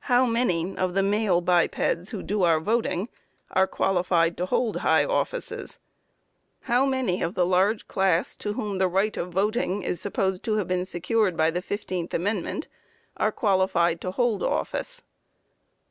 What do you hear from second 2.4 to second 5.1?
our voting are qualified to hold high